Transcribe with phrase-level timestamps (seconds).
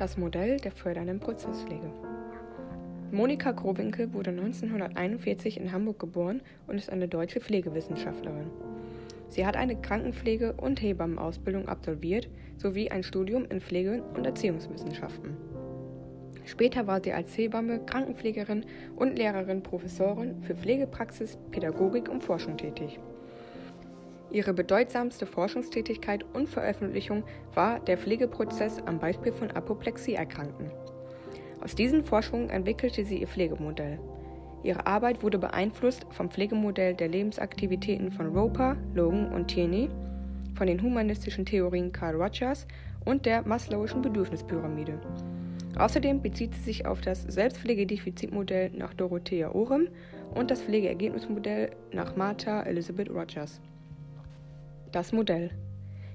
[0.00, 1.92] Das Modell der fördernden Prozesspflege.
[3.10, 8.50] Monika Growinkel wurde 1941 in Hamburg geboren und ist eine deutsche Pflegewissenschaftlerin.
[9.28, 15.36] Sie hat eine Krankenpflege- und Hebammenausbildung absolviert sowie ein Studium in Pflege- und Erziehungswissenschaften.
[16.46, 18.64] Später war sie als Hebamme, Krankenpflegerin
[18.96, 22.98] und Lehrerin Professorin für Pflegepraxis, Pädagogik und Forschung tätig.
[24.32, 27.24] Ihre bedeutsamste Forschungstätigkeit und Veröffentlichung
[27.54, 30.70] war der Pflegeprozess am Beispiel von Apoplexie-Erkrankten.
[31.62, 33.98] Aus diesen Forschungen entwickelte sie ihr Pflegemodell.
[34.62, 39.88] Ihre Arbeit wurde beeinflusst vom Pflegemodell der Lebensaktivitäten von Roper, Logan und Tierney,
[40.54, 42.66] von den humanistischen Theorien Carl Rogers
[43.04, 45.00] und der Maslow'schen Bedürfnispyramide.
[45.78, 49.88] Außerdem bezieht sie sich auf das Selbstpflegedefizitmodell nach Dorothea Orem
[50.34, 53.60] und das Pflegeergebnismodell nach Martha Elizabeth Rogers.
[54.92, 55.50] Das Modell.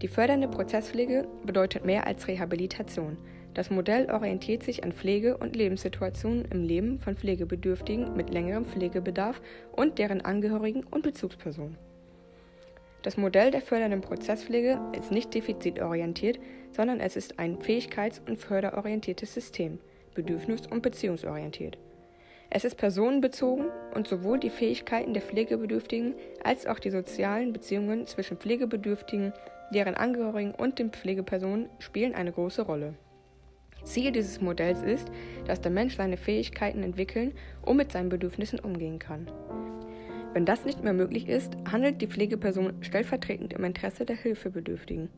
[0.00, 3.18] Die fördernde Prozesspflege bedeutet mehr als Rehabilitation.
[3.52, 9.42] Das Modell orientiert sich an Pflege- und Lebenssituationen im Leben von Pflegebedürftigen mit längerem Pflegebedarf
[9.72, 11.76] und deren Angehörigen und Bezugspersonen.
[13.02, 16.38] Das Modell der fördernden Prozesspflege ist nicht defizitorientiert,
[16.70, 19.80] sondern es ist ein fähigkeits- und förderorientiertes System,
[20.14, 21.76] bedürfnis- und beziehungsorientiert.
[22.52, 28.38] Es ist personenbezogen und sowohl die Fähigkeiten der Pflegebedürftigen als auch die sozialen Beziehungen zwischen
[28.38, 29.32] Pflegebedürftigen,
[29.72, 32.94] deren Angehörigen und den Pflegepersonen spielen eine große Rolle.
[33.84, 35.08] Ziel dieses Modells ist,
[35.46, 39.30] dass der Mensch seine Fähigkeiten entwickeln und mit seinen Bedürfnissen umgehen kann.
[40.32, 45.08] Wenn das nicht mehr möglich ist, handelt die Pflegeperson stellvertretend im Interesse der Hilfebedürftigen.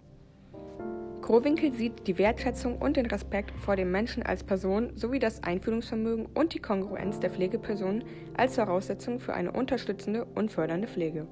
[1.23, 6.27] Krowinkel sieht die Wertschätzung und den Respekt vor dem Menschen als Person sowie das Einfühlungsvermögen
[6.34, 8.03] und die Kongruenz der Pflegeperson
[8.37, 11.28] als Voraussetzung für eine unterstützende und fördernde Pflege.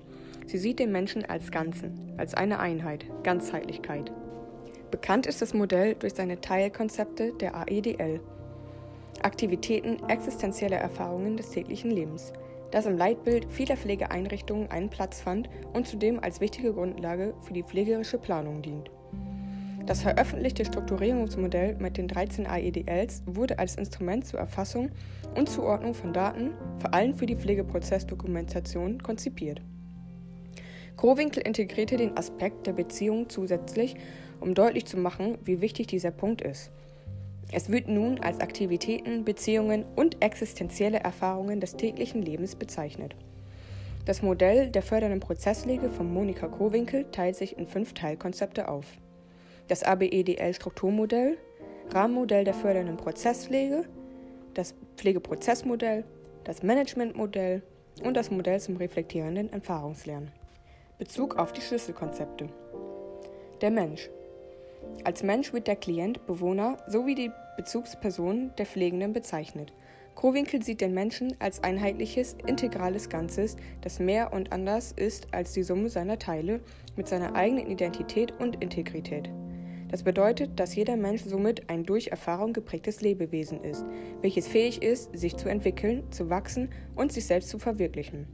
[0.46, 4.12] Sie sieht den Menschen als Ganzen, als eine Einheit, Ganzheitlichkeit.
[4.92, 8.20] Bekannt ist das Modell durch seine Teilkonzepte der AEDL.
[9.22, 12.32] Aktivitäten existenzielle Erfahrungen des täglichen Lebens,
[12.70, 17.64] das im Leitbild vieler Pflegeeinrichtungen einen Platz fand und zudem als wichtige Grundlage für die
[17.64, 18.88] pflegerische Planung dient.
[19.86, 24.90] Das veröffentlichte Strukturierungsmodell mit den 13 AEDLs wurde als Instrument zur Erfassung
[25.34, 29.62] und Zuordnung von Daten, vor allem für die Pflegeprozessdokumentation, konzipiert.
[30.96, 33.96] Krowinkel integrierte den Aspekt der Beziehung zusätzlich,
[34.38, 36.70] um deutlich zu machen, wie wichtig dieser Punkt ist.
[37.52, 43.16] Es wird nun als Aktivitäten, Beziehungen und existenzielle Erfahrungen des täglichen Lebens bezeichnet.
[44.04, 48.86] Das Modell der fördernden Prozesspflege von Monika Krowinkel teilt sich in fünf Teilkonzepte auf
[49.70, 51.38] das ABEDL-Strukturmodell,
[51.90, 53.84] Rahmenmodell der fördernden Prozesspflege,
[54.54, 56.04] das Pflegeprozessmodell,
[56.44, 57.62] das Managementmodell
[58.02, 60.32] und das Modell zum reflektierenden Erfahrungslernen.
[60.98, 62.48] Bezug auf die Schlüsselkonzepte.
[63.60, 64.10] Der Mensch.
[65.04, 69.72] Als Mensch wird der Klient, Bewohner sowie die Bezugsperson der Pflegenden bezeichnet.
[70.16, 75.62] Krowinkel sieht den Menschen als einheitliches, integrales Ganzes, das mehr und anders ist als die
[75.62, 76.60] Summe seiner Teile
[76.96, 79.30] mit seiner eigenen Identität und Integrität.
[79.90, 83.84] Das bedeutet, dass jeder Mensch somit ein durch Erfahrung geprägtes Lebewesen ist,
[84.22, 88.26] welches fähig ist, sich zu entwickeln, zu wachsen und sich selbst zu verwirklichen.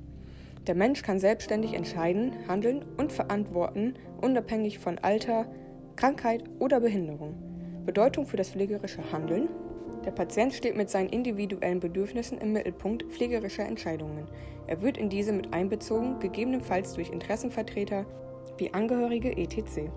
[0.67, 5.47] Der Mensch kann selbstständig entscheiden, handeln und verantworten, unabhängig von Alter,
[5.97, 7.35] Krankheit oder Behinderung.
[7.87, 9.49] Bedeutung für das pflegerische Handeln.
[10.05, 14.27] Der Patient steht mit seinen individuellen Bedürfnissen im Mittelpunkt pflegerischer Entscheidungen.
[14.67, 18.05] Er wird in diese mit einbezogen, gegebenenfalls durch Interessenvertreter
[18.59, 19.91] wie Angehörige etc.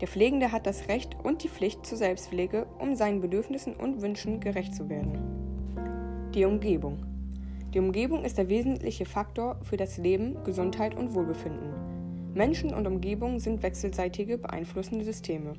[0.00, 4.40] Der Pflegende hat das Recht und die Pflicht zur Selbstpflege, um seinen Bedürfnissen und Wünschen
[4.40, 6.30] gerecht zu werden.
[6.34, 6.98] Die Umgebung.
[7.72, 11.72] Die Umgebung ist der wesentliche Faktor für das Leben, Gesundheit und Wohlbefinden.
[12.34, 15.54] Menschen und Umgebung sind wechselseitige beeinflussende Systeme.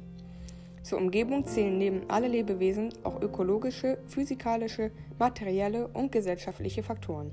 [0.83, 7.31] Zur Umgebung zählen neben alle Lebewesen auch ökologische, physikalische, materielle und gesellschaftliche Faktoren.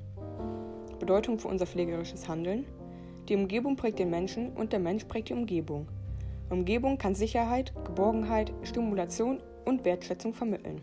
[0.99, 2.65] Bedeutung für unser pflegerisches Handeln.
[3.29, 5.87] Die Umgebung prägt den Menschen und der Mensch prägt die Umgebung.
[6.55, 10.83] Umgebung kann Sicherheit, Geborgenheit, Stimulation und Wertschätzung vermitteln.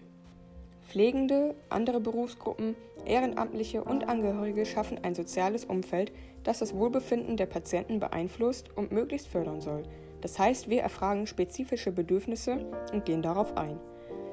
[0.81, 2.75] Pflegende, andere Berufsgruppen,
[3.05, 6.11] Ehrenamtliche und Angehörige schaffen ein soziales Umfeld,
[6.43, 9.83] das das Wohlbefinden der Patienten beeinflusst und möglichst fördern soll.
[10.19, 13.79] Das heißt, wir erfragen spezifische Bedürfnisse und gehen darauf ein.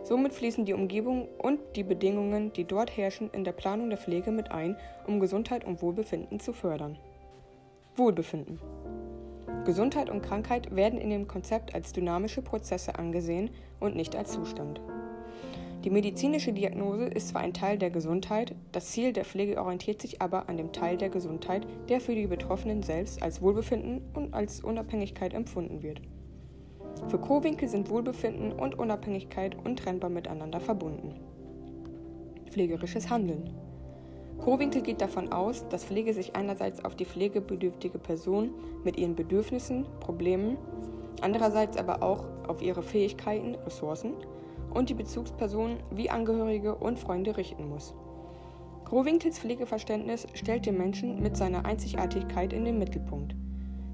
[0.03, 4.33] Somit fließen die Umgebung und die Bedingungen, die dort herrschen, in der Planung der Pflege
[4.33, 4.77] mit ein,
[5.07, 6.99] um Gesundheit und Wohlbefinden zu fördern.
[7.95, 8.59] Wohlbefinden.
[9.69, 13.51] Gesundheit und Krankheit werden in dem Konzept als dynamische Prozesse angesehen
[13.81, 14.81] und nicht als Zustand.
[15.85, 20.23] Die medizinische Diagnose ist zwar ein Teil der Gesundheit, das Ziel der Pflege orientiert sich
[20.23, 24.65] aber an dem Teil der Gesundheit, der für die Betroffenen selbst als Wohlbefinden und als
[24.65, 26.01] Unabhängigkeit empfunden wird.
[27.09, 31.15] Für Kowinkel sind Wohlbefinden und Unabhängigkeit untrennbar miteinander verbunden.
[32.51, 33.51] Pflegerisches Handeln.
[34.39, 38.51] Kowinkel geht davon aus, dass Pflege sich einerseits auf die pflegebedürftige Person
[38.85, 40.57] mit ihren Bedürfnissen, Problemen,
[41.21, 44.15] andererseits aber auch auf ihre Fähigkeiten, Ressourcen
[44.73, 47.95] und die Bezugsperson wie Angehörige und Freunde richten muss.
[48.85, 53.35] Krowinkels Pflegeverständnis stellt den Menschen mit seiner Einzigartigkeit in den Mittelpunkt.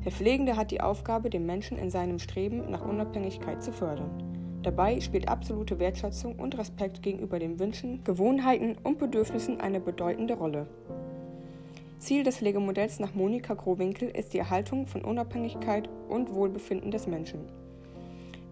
[0.05, 4.44] Der Pflegende hat die Aufgabe, den Menschen in seinem Streben nach Unabhängigkeit zu fördern.
[4.65, 10.67] Dabei spielt absolute Wertschätzung und Respekt gegenüber den Wünschen, Gewohnheiten und Bedürfnissen eine bedeutende Rolle.
[11.99, 17.41] Ziel des Pflegemodells nach Monika Growinkel ist die Erhaltung von Unabhängigkeit und Wohlbefinden des Menschen.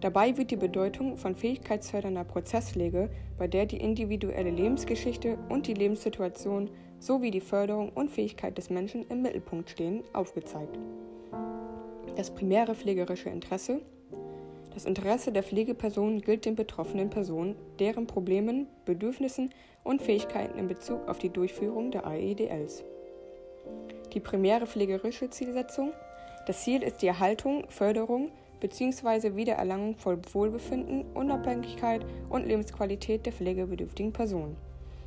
[0.03, 3.09] Dabei wird die Bedeutung von fähigkeitsfördernder Prozesspflege,
[3.39, 6.69] bei der die individuelle Lebensgeschichte und die Lebenssituation
[6.99, 10.79] sowie die Förderung und Fähigkeit des Menschen im Mittelpunkt stehen, aufgezeigt.
[12.17, 13.81] Das primäre pflegerische Interesse.
[14.75, 19.51] Das Interesse der Pflegeperson gilt den betroffenen Personen, deren Problemen, Bedürfnissen
[19.85, 22.83] und Fähigkeiten in Bezug auf die Durchführung der AEDLs.
[24.15, 25.93] Die primäre pflegerische Zielsetzung.
[26.47, 28.31] Das Ziel ist die Erhaltung, Förderung,
[28.61, 29.37] bzw.
[29.37, 34.57] Wiedererlangung von Wohlbefinden, Unabhängigkeit und Lebensqualität der pflegebedürftigen Personen.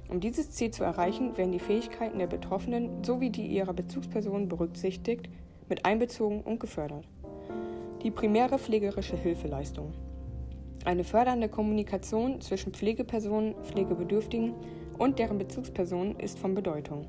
[0.09, 5.27] Um dieses Ziel zu erreichen, werden die Fähigkeiten der Betroffenen sowie die ihrer Bezugspersonen berücksichtigt,
[5.67, 7.07] mit einbezogen und gefördert.
[8.05, 9.91] Die primäre pflegerische Hilfeleistung.
[10.85, 14.53] Eine fördernde Kommunikation zwischen Pflegepersonen, Pflegebedürftigen
[14.99, 17.07] und deren Bezugspersonen ist von Bedeutung.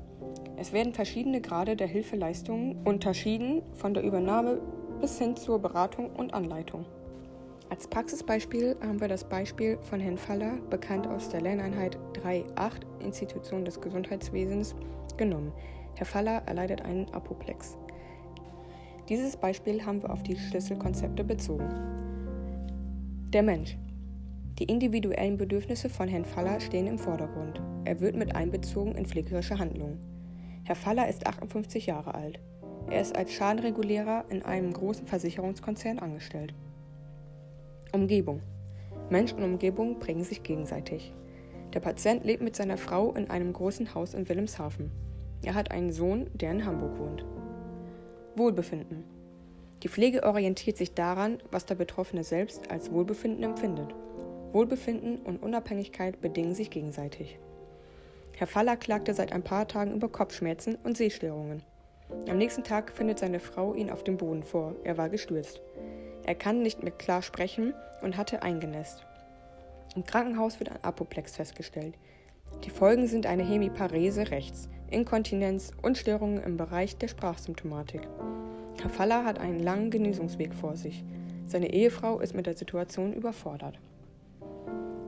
[0.55, 4.59] Es werden verschiedene Grade der Hilfeleistungen unterschieden, von der Übernahme
[4.99, 6.83] bis hin zur Beratung und Anleitung.
[7.69, 13.65] Als Praxisbeispiel haben wir das Beispiel von Herrn Faller, bekannt aus der Lerneinheit 3.8 Institution
[13.65, 14.75] des Gesundheitswesens,
[15.15, 15.51] genommen.
[15.93, 17.77] Herr Faller erleidet einen Apoplex.
[19.09, 21.69] Dieses Beispiel haben wir auf die Schlüsselkonzepte bezogen.
[23.31, 23.77] Der Mensch.
[24.59, 27.61] Die individuellen Bedürfnisse von Herrn Faller stehen im Vordergrund.
[27.85, 29.97] Er wird mit einbezogen in pflegerische Handlungen.
[30.65, 32.41] Herr Faller ist 58 Jahre alt.
[32.89, 36.53] Er ist als Schadenregulierer in einem großen Versicherungskonzern angestellt.
[37.93, 38.41] Umgebung.
[39.09, 41.13] Mensch und Umgebung prägen sich gegenseitig.
[41.73, 44.91] Der Patient lebt mit seiner Frau in einem großen Haus in Wilhelmshaven.
[45.43, 47.25] Er hat einen Sohn, der in Hamburg wohnt.
[48.37, 49.03] Wohlbefinden.
[49.83, 53.93] Die Pflege orientiert sich daran, was der Betroffene selbst als Wohlbefinden empfindet.
[54.51, 57.37] Wohlbefinden und Unabhängigkeit bedingen sich gegenseitig.
[58.35, 61.63] Herr Faller klagte seit ein paar Tagen über Kopfschmerzen und Sehstörungen.
[62.29, 64.75] Am nächsten Tag findet seine Frau ihn auf dem Boden vor.
[64.83, 65.61] Er war gestürzt.
[66.25, 69.05] Er kann nicht mehr klar sprechen und hatte eingenässt.
[69.95, 71.95] Im Krankenhaus wird ein Apoplex festgestellt.
[72.63, 78.01] Die Folgen sind eine Hemiparese rechts, Inkontinenz und Störungen im Bereich der Sprachsymptomatik.
[78.81, 81.03] Herr Faller hat einen langen Genesungsweg vor sich.
[81.45, 83.79] Seine Ehefrau ist mit der Situation überfordert.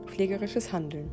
[0.05, 1.09] Pflegerisches Handeln.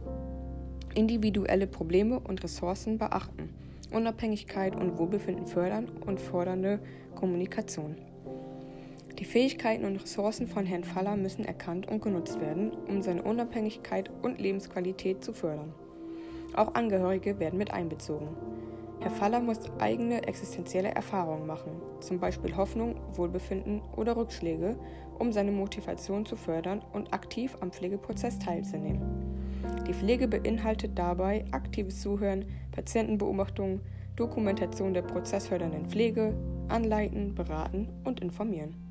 [0.95, 3.55] Individuelle Probleme und Ressourcen beachten
[3.93, 6.81] Unabhängigkeit und Wohlbefinden fördern und fordernde
[7.15, 7.97] Kommunikation.
[9.19, 14.11] Die Fähigkeiten und Ressourcen von Herrn Faller müssen erkannt und genutzt werden, um seine Unabhängigkeit
[14.23, 15.73] und Lebensqualität zu fördern.
[16.55, 18.29] Auch Angehörige werden mit einbezogen.
[19.01, 21.71] Herr Faller muss eigene existenzielle Erfahrungen machen,
[22.01, 24.77] zum Beispiel Hoffnung, Wohlbefinden oder Rückschläge,
[25.19, 29.03] um seine Motivation zu fördern und aktiv am Pflegeprozess teilzunehmen.
[29.87, 33.81] Die Pflege beinhaltet dabei aktives Zuhören, Patientenbeobachtung,
[34.17, 36.35] Dokumentation der prozessfördernden Pflege,
[36.69, 38.86] Anleiten, Beraten und Informieren.